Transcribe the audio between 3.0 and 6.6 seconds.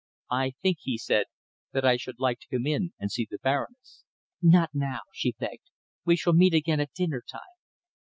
see the Baroness." "Not now," she begged. "We shall meet